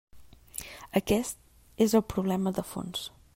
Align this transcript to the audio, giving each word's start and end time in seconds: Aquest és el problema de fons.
Aquest 1.01 1.85
és 1.87 1.95
el 2.01 2.05
problema 2.15 2.59
de 2.61 2.65
fons. 2.71 3.05